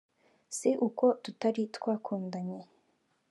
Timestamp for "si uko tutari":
0.57-1.61